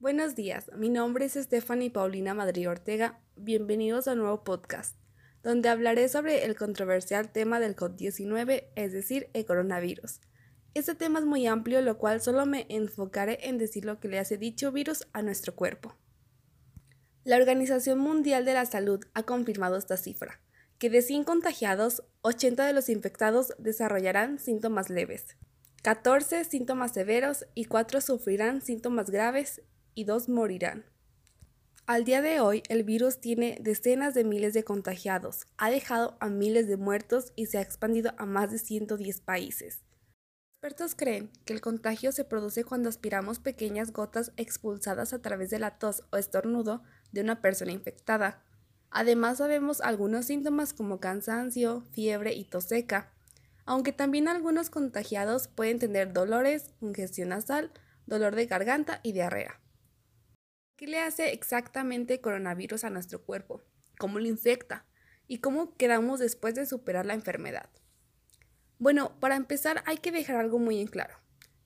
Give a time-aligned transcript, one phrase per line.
[0.00, 3.20] Buenos días, mi nombre es Stephanie Paulina Madrid Ortega.
[3.36, 4.96] Bienvenidos a un nuevo podcast,
[5.42, 10.22] donde hablaré sobre el controversial tema del COVID-19, es decir, el coronavirus.
[10.72, 14.18] Este tema es muy amplio, lo cual solo me enfocaré en decir lo que le
[14.18, 15.94] hace dicho virus a nuestro cuerpo.
[17.22, 20.40] La Organización Mundial de la Salud ha confirmado esta cifra,
[20.78, 25.36] que de 100 contagiados, 80 de los infectados desarrollarán síntomas leves,
[25.82, 29.60] 14 síntomas severos y 4 sufrirán síntomas graves
[29.94, 30.84] y 2 morirán.
[31.86, 36.28] Al día de hoy, el virus tiene decenas de miles de contagiados, ha dejado a
[36.28, 39.82] miles de muertos y se ha expandido a más de 110 países.
[40.52, 45.58] Expertos creen que el contagio se produce cuando aspiramos pequeñas gotas expulsadas a través de
[45.58, 48.44] la tos o estornudo de una persona infectada.
[48.90, 53.12] Además sabemos algunos síntomas como cansancio, fiebre y tos seca
[53.70, 57.70] aunque también algunos contagiados pueden tener dolores, congestión nasal,
[58.04, 59.60] dolor de garganta y diarrea.
[60.80, 63.60] ¿Qué le hace exactamente coronavirus a nuestro cuerpo?
[63.98, 64.86] ¿Cómo lo infecta?
[65.26, 67.68] ¿Y cómo quedamos después de superar la enfermedad?
[68.78, 71.18] Bueno, para empezar hay que dejar algo muy en claro.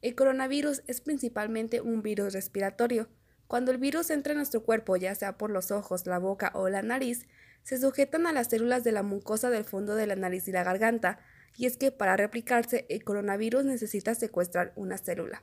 [0.00, 3.08] El coronavirus es principalmente un virus respiratorio.
[3.48, 6.68] Cuando el virus entra en nuestro cuerpo, ya sea por los ojos, la boca o
[6.68, 7.26] la nariz,
[7.64, 10.62] se sujetan a las células de la mucosa del fondo de la nariz y la
[10.62, 11.18] garganta,
[11.56, 15.42] y es que para replicarse el coronavirus necesita secuestrar una célula.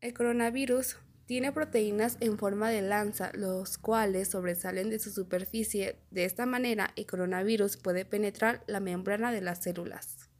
[0.00, 5.98] El coronavirus tiene proteínas en forma de lanza, los cuales sobresalen de su superficie.
[6.10, 10.30] De esta manera, el coronavirus puede penetrar la membrana de las células.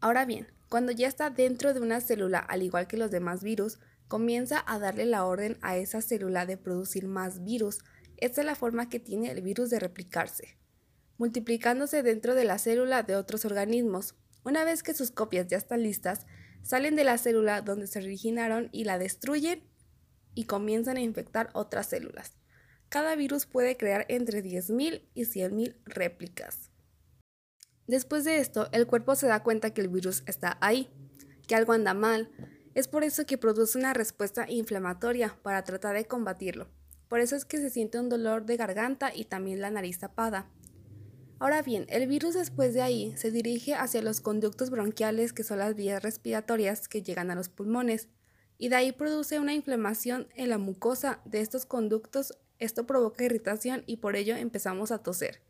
[0.00, 3.78] Ahora bien, cuando ya está dentro de una célula, al igual que los demás virus,
[4.08, 7.78] comienza a darle la orden a esa célula de producir más virus.
[8.18, 10.62] Esta es la forma que tiene el virus de replicarse
[11.22, 14.16] multiplicándose dentro de la célula de otros organismos.
[14.44, 16.26] Una vez que sus copias ya están listas,
[16.64, 19.62] salen de la célula donde se originaron y la destruyen
[20.34, 22.36] y comienzan a infectar otras células.
[22.88, 26.70] Cada virus puede crear entre 10.000 y 100.000 réplicas.
[27.86, 30.90] Después de esto, el cuerpo se da cuenta que el virus está ahí,
[31.46, 32.30] que algo anda mal.
[32.74, 36.68] Es por eso que produce una respuesta inflamatoria para tratar de combatirlo.
[37.08, 40.50] Por eso es que se siente un dolor de garganta y también la nariz tapada.
[41.38, 45.58] Ahora bien, el virus después de ahí se dirige hacia los conductos bronquiales, que son
[45.58, 48.08] las vías respiratorias que llegan a los pulmones,
[48.58, 52.38] y de ahí produce una inflamación en la mucosa de estos conductos.
[52.58, 55.42] Esto provoca irritación y por ello empezamos a toser.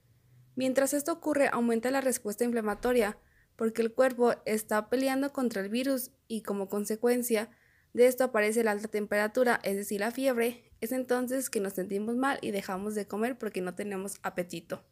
[0.55, 3.19] Mientras esto ocurre, aumenta la respuesta inflamatoria,
[3.57, 7.51] porque el cuerpo está peleando contra el virus y como consecuencia
[7.93, 10.73] de esto aparece la alta temperatura, es decir, la fiebre.
[10.81, 14.83] Es entonces que nos sentimos mal y dejamos de comer porque no tenemos apetito.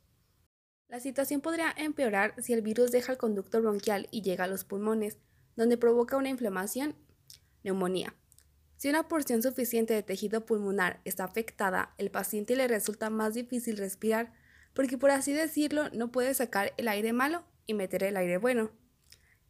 [0.89, 4.65] La situación podría empeorar si el virus deja el conducto bronquial y llega a los
[4.65, 5.19] pulmones,
[5.57, 6.95] donde provoca una inflamación,
[7.65, 8.15] neumonía.
[8.77, 13.77] Si una porción suficiente de tejido pulmonar está afectada, el paciente le resulta más difícil
[13.77, 14.33] respirar
[14.75, 18.71] porque por así decirlo no puede sacar el aire malo y meter el aire bueno.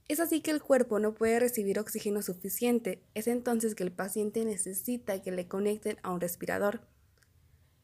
[0.08, 4.44] Es así que el cuerpo no puede recibir oxígeno suficiente, es entonces que el paciente
[4.44, 6.80] necesita que le conecten a un respirador.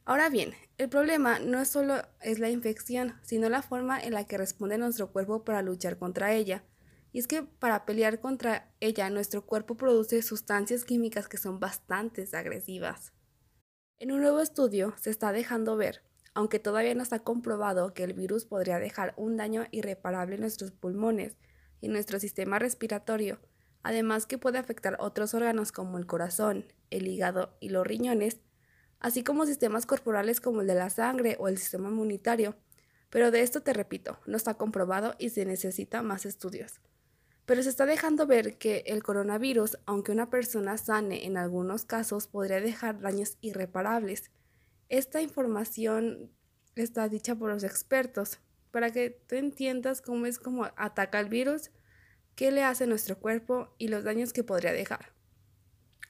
[0.05, 4.39] Ahora bien, el problema no solo es la infección, sino la forma en la que
[4.39, 6.65] responde nuestro cuerpo para luchar contra ella.
[7.17, 12.29] Y es que para pelear contra ella, nuestro cuerpo produce sustancias químicas que son bastante
[12.37, 13.15] agresivas.
[13.99, 16.03] En un nuevo estudio se está dejando ver,
[16.35, 20.73] aunque todavía no está comprobado que el virus podría dejar un daño irreparable en nuestros
[20.73, 21.39] pulmones
[21.81, 23.41] y nuestro sistema respiratorio,
[23.83, 28.43] además que puede afectar otros órganos como el corazón, el hígado y los riñones,
[29.01, 32.57] así como sistemas corporales como el de la sangre o el sistema inmunitario.
[33.09, 36.79] Pero de esto te repito, no está comprobado y se necesita más estudios.
[37.47, 42.27] Pero se está dejando ver que el coronavirus, aunque una persona sane en algunos casos,
[42.27, 44.31] podría dejar daños irreparables.
[44.89, 46.33] Esta información
[46.75, 48.41] está dicha por los expertos
[48.73, 51.71] para que tú entiendas cómo es como ataca el virus,
[52.35, 55.13] qué le hace a nuestro cuerpo y los daños que podría dejar.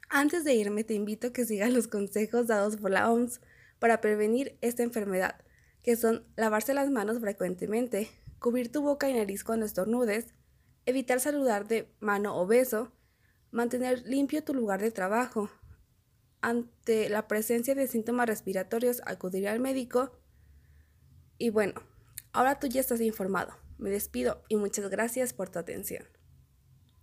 [0.08, 3.40] Antes de irme, te invito a que sigas los consejos dados por la OMS
[3.78, 5.36] para prevenir esta enfermedad,
[5.82, 8.08] que son lavarse las manos frecuentemente,
[8.38, 10.26] cubrir tu boca y nariz cuando estornudes,
[10.86, 12.92] evitar saludar de mano o beso,
[13.50, 15.50] mantener limpio tu lugar de trabajo.
[16.40, 20.12] Ante la presencia de síntomas respiratorios, acudir al médico.
[21.38, 21.82] Y bueno,
[22.32, 23.52] ahora tú ya estás informado.
[23.78, 26.15] Me despido y muchas gracias por tu atención.